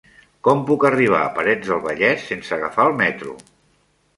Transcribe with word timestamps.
Com 0.45 0.61
puc 0.69 0.85
arribar 0.89 1.19
a 1.25 1.27
Parets 1.35 1.69
del 1.73 1.83
Vallès 1.85 2.25
sense 2.33 2.59
agafar 2.59 2.89
el 2.93 2.99
metro? 3.03 3.37